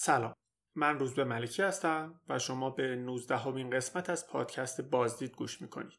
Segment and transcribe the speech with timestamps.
[0.00, 0.34] سلام
[0.74, 5.98] من روزبه ملکی هستم و شما به 19 همین قسمت از پادکست بازدید گوش می‌کنید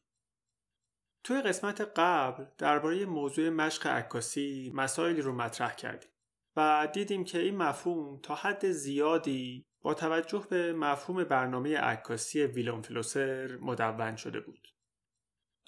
[1.24, 6.10] توی قسمت قبل درباره موضوع مشق عکاسی مسائلی رو مطرح کردیم
[6.56, 12.82] و دیدیم که این مفهوم تا حد زیادی با توجه به مفهوم برنامه عکاسی ویلون
[12.82, 14.68] فلوسر مدون شده بود.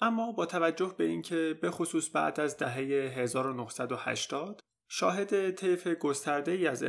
[0.00, 2.76] اما با توجه به اینکه به خصوص بعد از دهه
[3.18, 4.60] 1980
[4.94, 6.82] شاهد طیف گسترده ای از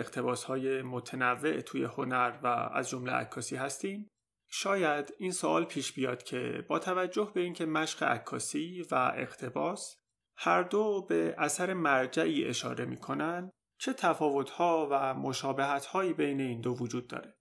[0.48, 4.08] های متنوع توی هنر و از جمله عکاسی هستیم.
[4.50, 9.96] شاید این سوال پیش بیاد که با توجه به اینکه مشق عکاسی و اقتباس
[10.38, 17.08] هر دو به اثر مرجعی اشاره می‌کنن چه تفاوتها و مشابهتهایی بین این دو وجود
[17.08, 17.36] داره؟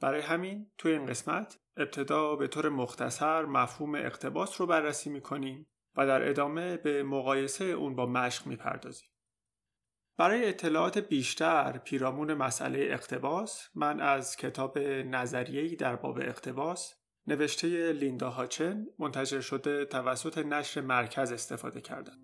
[0.00, 6.06] برای همین توی این قسمت ابتدا به طور مختصر مفهوم اقتباس رو بررسی می‌کنیم و
[6.06, 9.11] در ادامه به مقایسه اون با مشق می‌پردازیم.
[10.18, 16.94] برای اطلاعات بیشتر پیرامون مسئله اقتباس من از کتاب نظریه‌ای در باب اقتباس
[17.26, 22.18] نوشته لیندا هاچن منتشر شده توسط نشر مرکز استفاده کردم.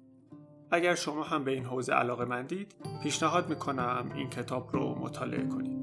[0.70, 5.78] اگر شما هم به این حوزه علاقه مندید پیشنهاد می‌کنم این کتاب رو مطالعه کنید.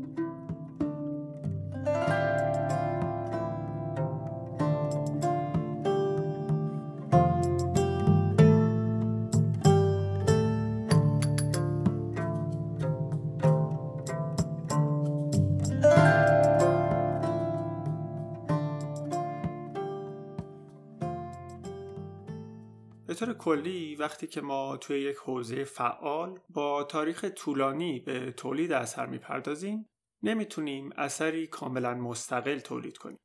[23.46, 29.90] کلی وقتی که ما توی یک حوزه فعال با تاریخ طولانی به تولید اثر می‌پردازیم
[30.24, 33.20] نمی‌تونیم اثری کاملا مستقل تولید کنیم.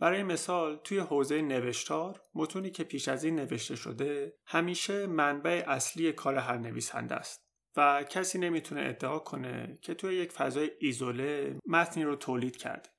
[0.00, 6.12] برای مثال توی حوزه نوشتار متونی که پیش از این نوشته شده همیشه منبع اصلی
[6.12, 7.40] کار هر نویسنده است
[7.76, 12.90] و کسی نمی‌تونه ادعا کنه که توی یک فضای ایزوله متنی رو تولید کرده.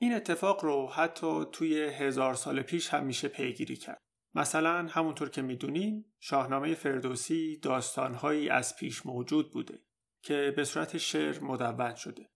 [0.00, 4.05] این اتفاق رو حتی توی هزار سال پیش هم میشه پیگیری کرد.
[4.36, 9.82] مثلا همونطور که می‌دونیم شاهنامه فردوسی داستانهایی از پیش موجود بوده
[10.22, 12.30] که به صورت شعر مدون شده.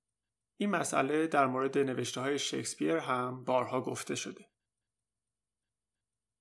[0.57, 4.51] این مسئله در مورد نوشته های شکسپیر هم بارها گفته شده.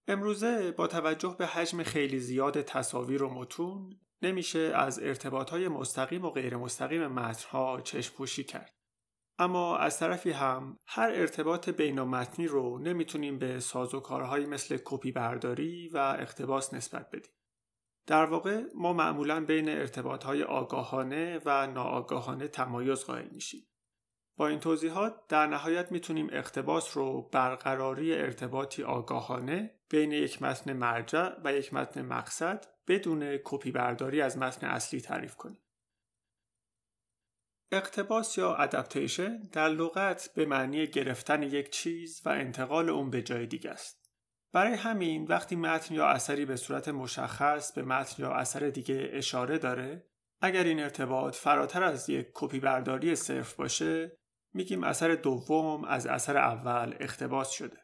[0.08, 6.26] امروزه با توجه به حجم خیلی زیاد تصاویر و متون نمیشه از ارتباط های مستقیم
[6.26, 8.79] و غیر مستقیم متنها چشم پوشی کرد.
[9.42, 15.90] اما از طرفی هم هر ارتباط بین متنی رو نمی‌تونیم به سازوکارهایی مثل کپی برداری
[15.90, 17.32] و اقتباس نسبت بدیم.
[18.08, 23.68] در واقع ما معمولا بین ارتباطهای آگاهانه و ناآگاهانه تمایز قائل میشیم.
[24.38, 31.30] با این توضیحات در نهایت می‌تونیم اقتباس رو برقراری ارتباطی آگاهانه بین یک متن مرجع
[31.44, 35.62] و یک متن مقصد بدون کپی برداری از متن اصلی تعریف کنیم.
[37.72, 43.46] اقتباس یا ادپتیشن در لغت به معنی گرفتن یک چیز و انتقال اون به جای
[43.46, 44.12] دیگه است.
[44.54, 49.58] برای همین وقتی متن یا اثری به صورت مشخص به متن یا اثر دیگه اشاره
[49.58, 50.06] داره
[50.42, 54.18] اگر این ارتباط فراتر از یک کپی برداری صرف باشه
[54.54, 57.78] میگیم اثر دوم از اثر اول اقتباس شده.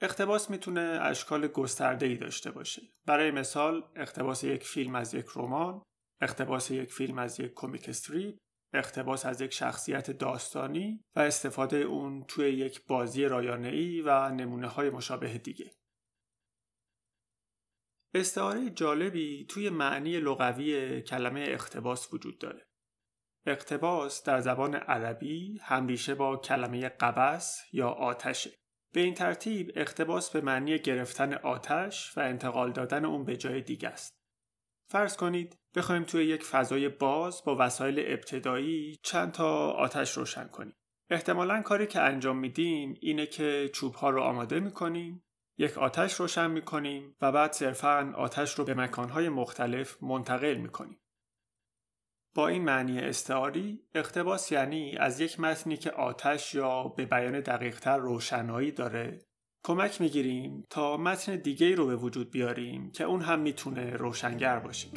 [0.00, 2.82] اقتباس می‌تونه اشکال گسترده ای داشته باشه.
[3.06, 5.82] برای مثال اقتباس یک فیلم از یک رمان
[6.20, 8.38] اقتباس یک فیلم از یک کمیک استریپ
[8.72, 14.90] اقتباس از یک شخصیت داستانی و استفاده اون توی یک بازی رایانه‌ای و نمونه های
[14.90, 15.70] مشابه دیگه.
[18.14, 22.66] استعاره جالبی توی معنی لغوی کلمه اقتباس وجود داره.
[23.46, 28.50] اقتباس در زبان عربی همریشه با کلمه قبس یا آتشه.
[28.92, 33.88] به این ترتیب اقتباس به معنی گرفتن آتش و انتقال دادن اون به جای دیگه
[33.88, 34.16] است.
[34.90, 40.76] فرض کنید بخوایم توی یک فضای باز با وسایل ابتدایی چند تا آتش روشن کنیم.
[41.10, 45.24] احتمالا کاری که انجام میدیم اینه که چوب ها رو آماده می‌کنیم
[45.58, 51.00] یک آتش روشن می‌کنیم و بعد صرفا آتش رو به مکانهای مختلف منتقل می‌کنیم.
[52.34, 57.96] با این معنی استعاری اقتباس یعنی از یک متنی که آتش یا به بیان دقیقتر
[57.96, 59.18] روشنایی داره
[59.64, 64.88] کمک می‌گیریم تا متن دیگه رو به وجود بیاریم که اون هم می‌تونه روشنگر باشه.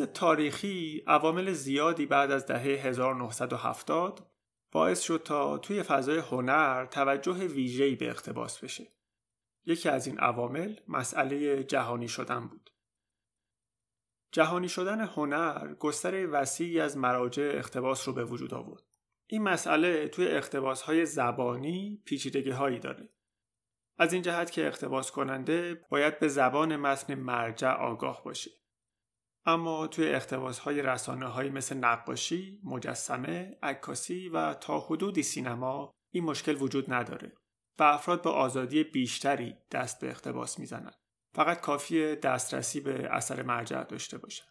[0.00, 4.30] لحاظ تاریخی عوامل زیادی بعد از دهه 1970
[4.72, 8.92] باعث شد تا توی فضای هنر توجه ویژه‌ای به اقتباس بشه.
[9.64, 12.70] یکی از این عوامل مسئله جهانی شدن بود.
[14.32, 18.82] جهانی شدن هنر گستره وسیعی از مراجع اقتباس رو به وجود آورد.
[19.26, 23.08] این مسئله توی اقتباس های زبانی پیچیدگی هایی داره.
[23.98, 28.50] از این جهت که اقتباس کننده باید به زبان متن مرجع آگاه باشه.
[29.46, 36.24] اما توی اقتباس های رسانه های مثل نقاشی، مجسمه، عکاسی و تا حدودی سینما این
[36.24, 37.32] مشکل وجود نداره
[37.78, 40.94] و افراد با آزادی بیشتری دست به اقتباس می‌زنند.
[41.34, 44.48] فقط کافی دسترسی به اثر مرجع داشته باشند.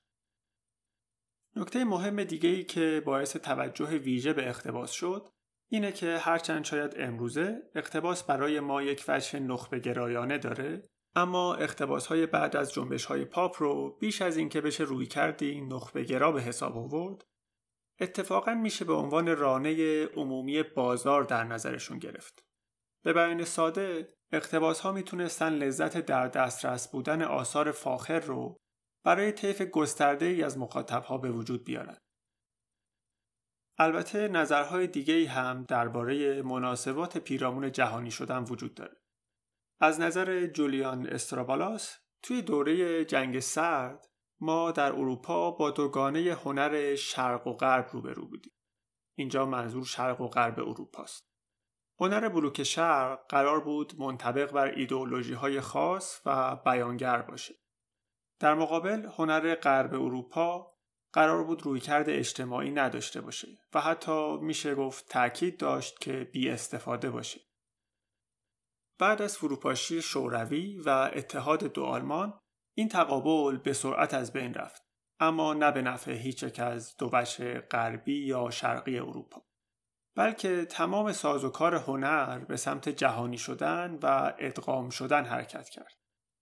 [1.56, 5.30] نکته مهم دیگه ای که باعث توجه ویژه به اقتباس شد
[5.71, 12.08] اینه که هرچند شاید امروزه اقتباس برای ما یک وجه نخبه گرایانه داره اما اقتباس
[12.08, 16.32] های بعد از جنبش های پاپ رو بیش از اینکه بشه روی کردی نخبه گرا
[16.32, 17.26] به حساب آورد
[18.00, 22.44] اتفاقا میشه به عنوان رانه عمومی بازار در نظرشون گرفت.
[23.04, 28.58] به بیان ساده اقتباس ها می‌تونستن لذت در دسترس بودن آثار فاخر رو
[29.04, 31.98] برای طیف گسترده ای از مخاطب ها به وجود بیارن.
[33.78, 39.05] البته نظرهای دیگه هم درباره مناسبات پیرامون جهانی شدن وجود داره.
[39.80, 44.06] از نظر جولیان استرابالاس توی دوره جنگ سرد
[44.39, 48.54] ما در اروپا با دوگانه هنر شرق و غرب روبرو بودیم.
[49.16, 51.27] اینجا منظور شرق و غرب اروپاست.
[52.00, 57.56] هنر بلوک شرق قرار بود منطبق بر ایدئولوژی های خاص و بیانگر باشه.
[58.39, 60.75] در مقابل هنر غرب اروپا
[61.13, 67.10] قرار بود رویکرد اجتماعی نداشته باشه و حتی میشه گفت تاکید داشت که بی استفاده
[67.10, 67.44] باشه.
[69.00, 72.39] بعد از فروپاشی شوروی و اتحاد دو آلمان
[72.77, 74.81] این تقابل به سرعت از بین رفت
[75.19, 79.45] اما نه به نفع هیچ یک از دو بچه غربی یا شرقی اروپا
[80.15, 85.94] بلکه تمام سازوکار هنر به سمت جهانی شدن و ادغام شدن حرکت کرد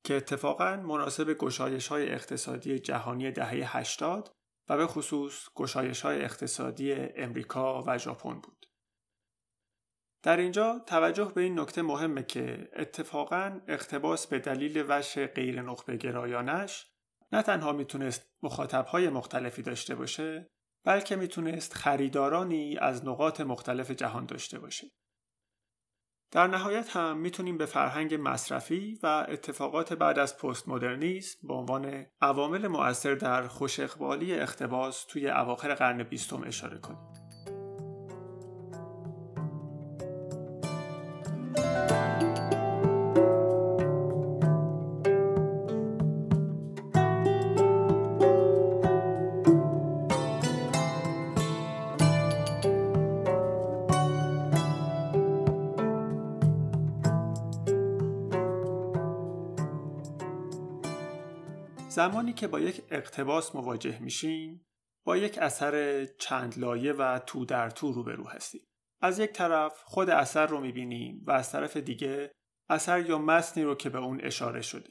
[0.04, 4.32] که اتفاقا مناسب گشایش های اقتصادی جهانی دهه 80
[4.70, 8.66] و به خصوص گشایش های اقتصادی امریکا و ژاپن بود.
[10.24, 15.98] در اینجا توجه به این نکته مهمه که اتفاقا اقتباس به دلیل وجه غیر نخبه
[15.98, 16.86] گرایانش
[17.32, 20.50] نه تنها می‌تونست مخاطبهای مختلفی داشته باشه
[20.86, 24.88] بلکه می‌تونست خریدارانی از نقاط مختلف جهان داشته باشه.
[26.32, 32.06] در نهایت هم می‌تونیم به فرهنگ مصرفی و اتفاقات بعد از پست مدرنیسم به عنوان
[32.22, 37.23] عوامل مؤثر در خوش اقبالی اقتباس توی اواخر قرن بیستم اشاره کنیم.
[61.94, 64.66] زمانی که با یک اقتباس مواجه میشیم
[65.06, 68.62] با یک اثر چند لایه و تو در تو روبرو هستیم.
[69.02, 72.32] از یک طرف خود اثر رو می‌بینیم و از طرف دیگه
[72.70, 74.90] اثر یا متنی رو که به اون اشاره شده.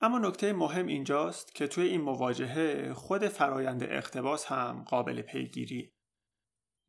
[0.00, 5.92] اما نکته مهم اینجاست که توی این مواجهه خود فرایند اقتباس هم قابل پیگیری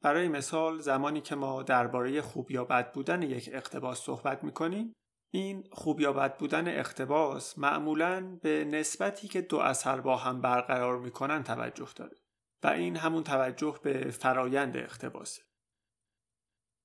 [0.02, 4.94] برای مثال زمانی که ما درباره خوب یا بد بودن یک اقتباس صحبت می‌کنیم
[5.32, 11.00] این خوب یا بد بودن اقتباس معمولا به نسبتی که دو اثر با هم برقرار
[11.00, 12.18] می‌کنن توجه داره
[12.64, 15.42] و این همون توجه به فرایند اقتباسه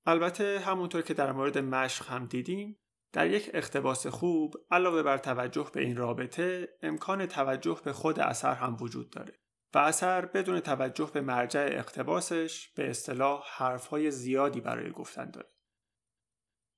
[0.06, 2.78] البته همونطور که در مورد مشق هم دیدیم
[3.12, 8.54] در یک اقتباس خوب علاوه بر توجه به این رابطه امکان توجه به خود اثر
[8.54, 9.34] هم وجود داره
[9.74, 15.53] و اثر بدون توجه به مرجع اقتباسش به اصطلاح حرفهای زیادی برای گفتن داره.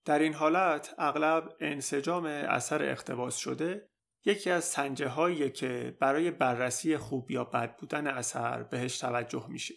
[0.07, 3.89] در این حالت اغلب انسجام اثر اقتباس شده
[4.25, 9.75] یکی از سنجه هایی که برای بررسی خوب یا بد بودن اثر بهش توجه میشه.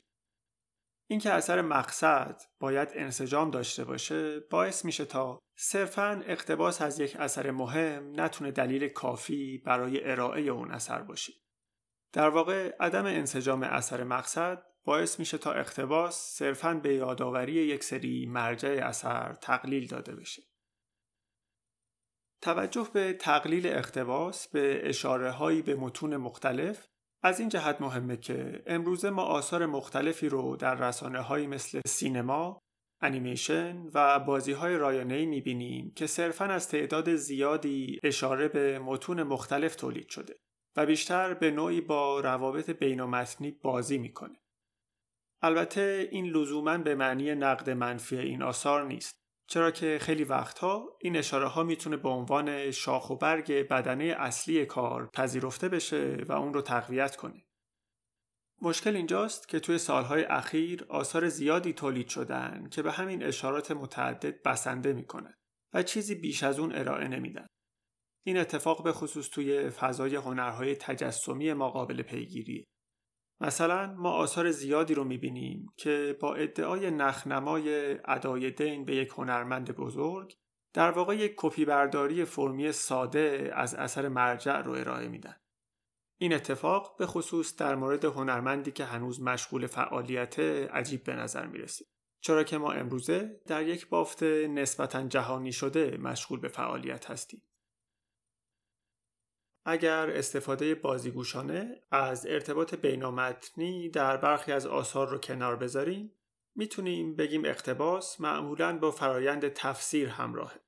[1.08, 7.52] اینکه اثر مقصد باید انسجام داشته باشه باعث میشه تا صرفا اقتباس از یک اثر
[7.52, 11.34] مهم نتونه دلیل کافی برای ارائه اون اثر باشه.
[12.14, 18.26] در واقع عدم انسجام اثر مقصد باعث میشه تا اقتباس صرفاً به یادآوری یک سری
[18.26, 20.42] مرجع اثر تقلیل داده بشه.
[22.42, 26.88] توجه به تقلیل اقتباس به اشاره هایی به متون مختلف
[27.24, 32.60] از این جهت مهمه که امروزه ما آثار مختلفی رو در رسانه هایی مثل سینما،
[33.02, 39.76] انیمیشن و بازی های رایانه‌ای می‌بینیم که صرفاً از تعداد زیادی اشاره به متون مختلف
[39.76, 40.36] تولید شده
[40.76, 43.26] و بیشتر به نوعی با روابط بین
[43.62, 44.40] بازی می‌کنه.
[45.42, 51.18] البته این لزوما به معنی نقد منفی این آثار نیست چرا که خیلی وقتها این
[51.18, 56.54] اشاره ها می‌تونه به عنوان شاخ و برگ بدنه اصلی کار پذیرفته بشه و اون
[56.54, 57.46] رو تقویت کنه.
[58.62, 64.42] مشکل اینجاست که توی سالهای اخیر آثار زیادی تولید شدن که به همین اشارات متعدد
[64.44, 65.34] بسنده می‌کنن
[65.74, 67.48] و چیزی بیش از اون ارائه نمیدن.
[68.26, 72.66] این اتفاق به خصوص توی فضای هنرهای تجسمی ما قابل پیگیری.
[73.42, 79.76] مثلا ما آثار زیادی رو می‌بینیم که با ادعای نخنمای ادای دین به یک هنرمند
[79.76, 80.38] بزرگ
[80.74, 85.36] در واقع یک کپی برداری فرمی ساده از اثر مرجع رو ارائه میدن.
[86.18, 91.88] این اتفاق به خصوص در مورد هنرمندی که هنوز مشغول فعالیت عجیب به نظر می‌رسید.
[92.22, 97.44] چرا که ما امروزه در یک بافت نسبتا جهانی شده مشغول به فعالیت هستیم.
[99.70, 106.14] اگر استفاده بازیگوشانه از ارتباط بینامتنی در برخی از آثار رو کنار بذاریم
[106.56, 110.60] می‌تونیم بگیم اقتباس معمولا با فرایند تفسیر همراهه.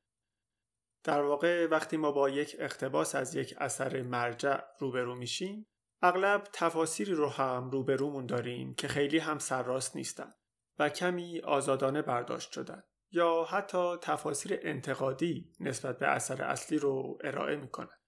[1.03, 5.67] در واقع وقتی ما با یک اقتباس از یک اثر مرجع روبرو میشیم
[6.01, 10.33] اغلب تفاسیری رو هم روبرومون داریم که خیلی هم سرراست نیستن
[10.79, 17.55] و کمی آزادانه برداشت شدن یا حتی تفاسیر انتقادی نسبت به اثر اصلی رو ارائه
[17.55, 18.00] می‌کنن.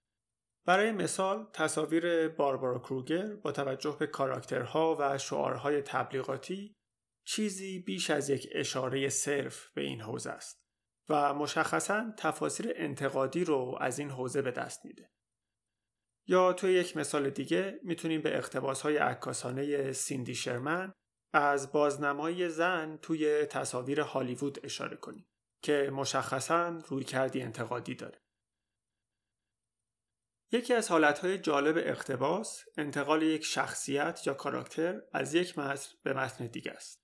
[0.65, 6.75] برای مثال تصاویر باربارا کروگر با توجه به کاراکترها و شعارهای تبلیغاتی
[7.25, 10.63] چیزی بیش از یک اشاره صرف به این حوزه است
[11.09, 15.09] و مشخصا تفاسیر انتقادی رو از این حوزه به دست میده.
[16.27, 20.93] یا توی یک مثال دیگه می‌تونیم به اقتباسهای عکاسانه سیندی شرمن
[21.33, 25.27] از بازنمایی زن توی تصاویر هالیوود اشاره کنیم
[25.61, 28.21] که مشخصا روی کردی انتقادی داره.
[30.51, 36.47] یکی از حالتهای جالب اقتباس انتقال یک شخصیت یا کاراکتر از یک متن به متن
[36.47, 37.03] دیگه است.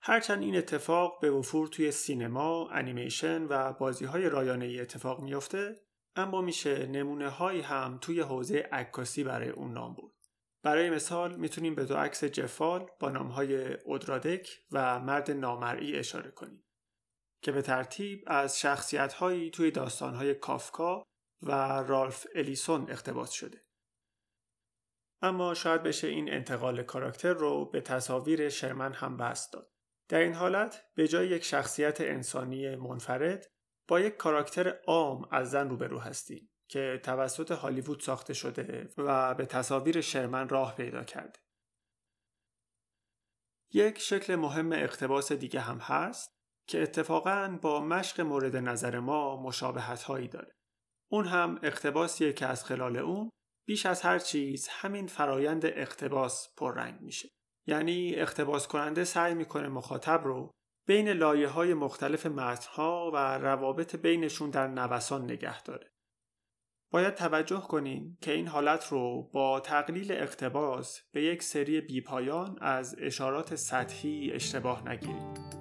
[0.00, 5.80] هرچند این اتفاق به وفور توی سینما، انیمیشن و بازی های رایانه ای اتفاق میافته
[6.16, 10.14] اما میشه نمونه هایی هم توی حوزه عکاسی برای اون نام بود.
[10.62, 16.30] برای مثال می‌تونیم به دو عکس جفال با نام های اودرادک و مرد نامرئی اشاره
[16.30, 16.64] کنیم
[17.42, 21.02] که به ترتیب از شخصیت هایی توی داستان های کافکا
[21.44, 23.64] و رالف الیسون اقتباس شده.
[25.22, 29.70] اما شاید بشه این انتقال کاراکتر رو به تصاویر شرمن هم بست داد.
[30.08, 33.50] در این حالت به جای یک شخصیت انسانی منفرد
[33.88, 39.46] با یک کاراکتر عام از زن روبرو هستیم که توسط هالیوود ساخته شده و به
[39.46, 41.38] تصاویر شرمن راه پیدا کرده.
[43.72, 46.34] یک شکل مهم اقتباس دیگه هم هست
[46.66, 50.56] که اتفاقا با مشق مورد نظر ما مشابهت هایی داره.
[51.14, 53.30] اون هم اقتباسیه که از خلال اون
[53.66, 57.28] بیش از هر چیز همین فرایند اقتباس پررنگ میشه.
[57.66, 60.50] یعنی اقتباس کننده سعی می‌کنه مخاطب رو
[60.86, 65.90] بین لایه های مختلف متنها و روابط بینشون در نوسان نگه داره.
[66.90, 72.96] باید توجه کنیم که این حالت رو با تقلیل اقتباس به یک سری بیپایان از
[72.98, 75.53] اشارات سطحی اشتباه نگیریم.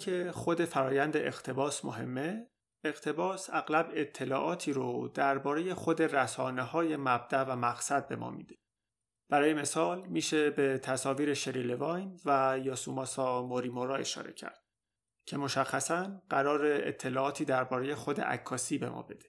[0.00, 2.46] که خود فرایند اقتباس مهمه
[2.84, 8.56] اقتباس اغلب اطلاعاتی رو درباره خود رسانه های مبدع و مقصد به ما میده.
[9.30, 14.64] برای مثال میشه به تصاویر شری لواین و یاسوماسا موریمورا اشاره کرد
[15.26, 19.26] که مشخصا قرار اطلاعاتی درباره خود عکاسی به ما بده.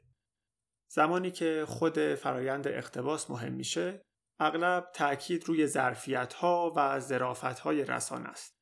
[0.91, 4.01] زمانی که خود فرایند اقتباس مهم میشه
[4.39, 8.60] اغلب تاکید روی ظرفیت ها و ظرافت های رسانه است.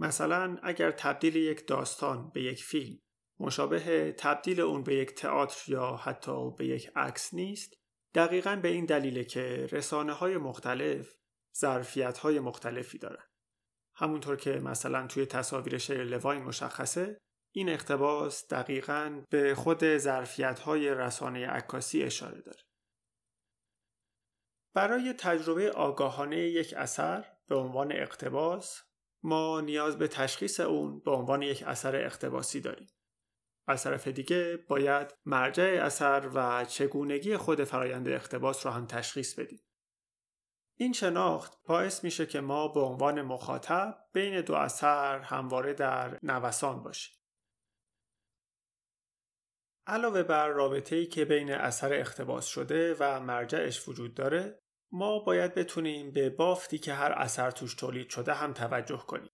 [0.00, 2.98] مثلا اگر تبدیل یک داستان به یک فیلم
[3.40, 7.74] مشابه تبدیل اون به یک تئاتر یا حتی به یک عکس نیست
[8.14, 11.18] دقیقا به این دلیله که رسانه های مختلف
[11.58, 13.24] ظرفیت های مختلفی دارن.
[13.94, 17.18] همونطور که مثلا توی تصاویر شیر لواین مشخصه
[17.54, 22.60] این اقتباس دقیقا به خود ظرفیت های رسانه عکاسی اشاره داره.
[24.74, 28.87] برای تجربه آگاهانه یک اثر به عنوان اقتباس
[29.22, 32.88] ما نیاز به تشخیص اون به عنوان یک اثر اقتباسی داریم.
[33.66, 39.60] از طرف دیگه باید مرجع اثر و چگونگی خود فرایند اقتباس رو هم تشخیص بدیم.
[40.80, 46.82] این شناخت باعث میشه که ما به عنوان مخاطب بین دو اثر همواره در نوسان
[46.82, 47.18] باشیم.
[49.86, 54.60] علاوه بر رابطه ای که بین اثر اقتباس شده و مرجعش وجود داره،
[54.92, 59.30] ما باید بتونیم به بافتی که هر اثر توش تولید شده هم توجه کنیم.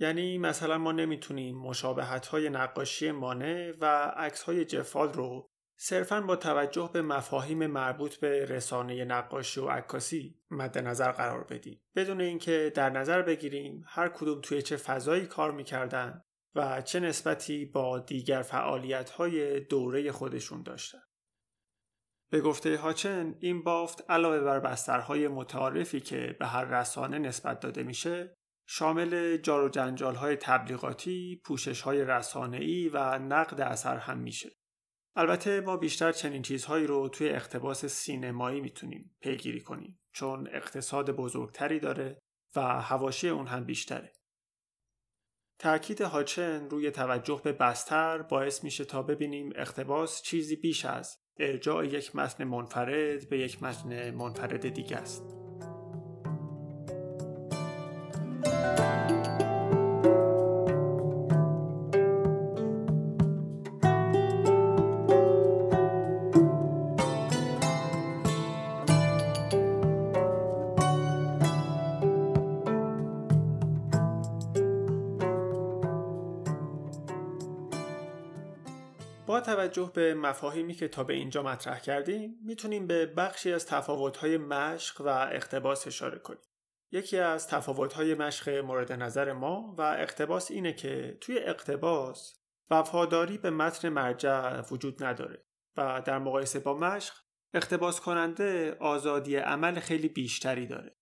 [0.00, 6.36] یعنی مثلا ما نمی‌تونیم مشابهت های نقاشی مانه و عکس های جفال رو صرفا با
[6.36, 12.72] توجه به مفاهیم مربوط به رسانه نقاشی و عکاسی مد نظر قرار بدیم بدون اینکه
[12.74, 18.42] در نظر بگیریم هر کدوم توی چه فضایی کار می‌کردن و چه نسبتی با دیگر
[18.42, 21.02] فعالیت های دوره خودشون داشتن
[22.30, 27.82] به گفته هاچن این بافت علاوه بر بسترهای متعارفی که به هر رسانه نسبت داده
[27.82, 28.34] میشه
[28.70, 34.50] شامل جار و جنجال های تبلیغاتی، پوشش های رسانه‌ای و نقد اثر هم میشه.
[35.16, 41.80] البته ما بیشتر چنین چیزهایی رو توی اقتباس سینمایی می‌تونیم پیگیری کنیم چون اقتصاد بزرگتری
[41.80, 42.18] داره
[42.56, 44.12] و هواشی اون هم بیشتره.
[45.58, 51.86] تأکید هاچن روی توجه به بستر باعث میشه تا ببینیم اقتباس چیزی بیش از ارجاع
[51.86, 55.37] یک متن منفرد به یک متن منفرد دیگه است.
[79.38, 84.38] با توجه به مفاهیمی که تا به اینجا مطرح کردیم می‌تونیم به بخشی از تفاوت‌های
[84.38, 86.40] مشق و اقتباس اشاره کنیم.
[86.92, 92.40] یکی از تفاوت‌های مشق مورد نظر ما و اقتباس اینه که توی اقتباس
[92.70, 95.44] وفاداری به متن مرجع وجود نداره
[95.76, 97.14] و در مقایسه با مشق
[97.54, 100.96] اقتباس کننده آزادی عمل خیلی بیشتری داره.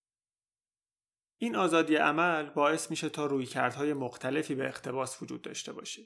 [1.38, 6.02] این آزادی عمل باعث میشه تا رویکردهای مختلفی به اقتباس وجود داشته باشه.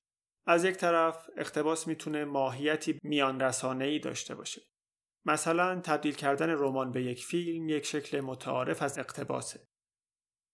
[0.46, 3.42] از یک طرف اقتباس می‌تونه ماهیتی میان
[3.80, 4.62] ای داشته باشه.
[5.24, 9.60] مثلا تبدیل کردن رمان به یک فیلم یک شکل متعارف از اقتباسه.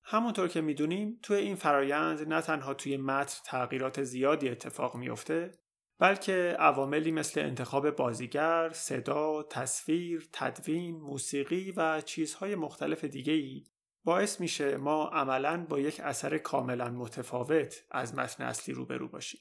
[0.04, 5.58] همونطور که می‌دونیم توی این فرایند نه تنها توی متن تغییرات زیادی اتفاق میافته
[5.98, 13.64] بلکه عواملی مثل انتخاب بازیگر، صدا، تصویر، تدوین، موسیقی و چیزهای مختلف دیگه ای
[14.04, 19.40] باعث میشه ما عملا با یک اثر کاملا متفاوت از متن اصلی روبرو باشیم.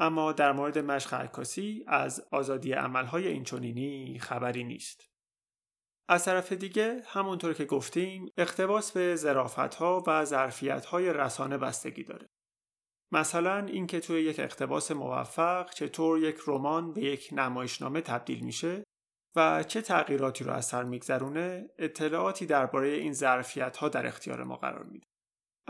[0.00, 5.10] اما در مورد مشق عکاسی از آزادی عملهای اینچنینی خبری نیست.
[6.08, 12.04] از طرف دیگه همونطور که گفتیم اقتباس به زرافت ها و ظرفیت های رسانه بستگی
[12.04, 12.28] داره.
[13.12, 18.84] مثلا اینکه توی یک اقتباس موفق چطور یک رمان به یک نمایشنامه تبدیل میشه
[19.36, 24.56] و چه تغییراتی رو از سر میگذرونه اطلاعاتی درباره این ظرفیت ها در اختیار ما
[24.56, 25.09] قرار میده.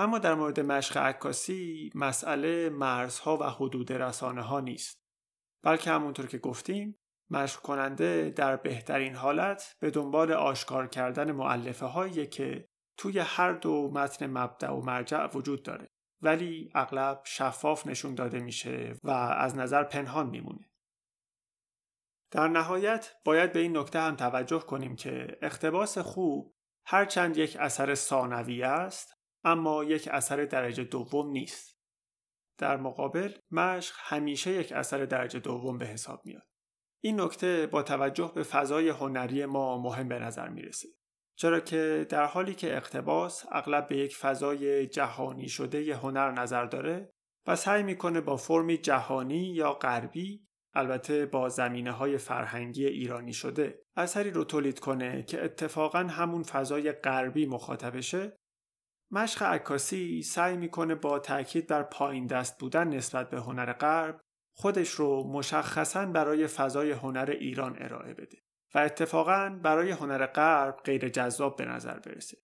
[0.00, 5.00] اما در مورد مشق عکاسی مسئله مرزها و حدود رسانه ها نیست
[5.62, 6.98] بلکه همونطور که گفتیم
[7.30, 13.90] مشق کننده در بهترین حالت به دنبال آشکار کردن معلفه هایی که توی هر دو
[13.94, 15.90] متن مبدع و مرجع وجود داره
[16.22, 20.70] ولی اغلب شفاف نشون داده میشه و از نظر پنهان میمونه.
[22.30, 26.54] در نهایت باید به این نکته هم توجه کنیم که اختباس خوب
[26.86, 31.80] هرچند یک اثر ثانوی است اما یک اثر درجه دوم نیست.
[32.58, 36.46] در مقابل مشق همیشه یک اثر درجه دوم به حساب میاد.
[37.02, 40.88] این نکته با توجه به فضای هنری ما مهم به نظر می‌رسه.
[41.36, 47.10] چرا که در حالی که اقتباس اغلب به یک فضای جهانی شده هنر نظر داره
[47.46, 53.82] و سعی می‌کنه با فرمی جهانی یا غربی البته با زمینه های فرهنگی ایرانی شده
[53.96, 58.36] اثری رو تولید کنه که اتفاقا همون فضای غربی مخاطبشه
[59.10, 64.20] مشق عکاسی سعی می‌کنه با تاکید بر پایین دست بودن نسبت به هنر غرب
[64.54, 68.38] خودش رو مشخصا برای فضای هنر ایران ارائه بده
[68.74, 72.38] و اتفاقا برای هنر غرب غیر جذاب به نظر برسه.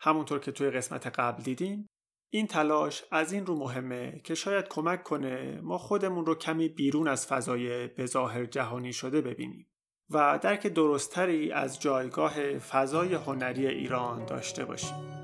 [0.00, 1.86] همونطور که توی قسمت قبل دیدیم
[2.32, 7.08] این تلاش از این رو مهمه که شاید کمک کنه ما خودمون رو کمی بیرون
[7.08, 8.08] از فضای به
[8.50, 9.66] جهانی شده ببینیم
[10.10, 15.23] و درک درستتری از جایگاه فضای هنری ایران داشته باشیم.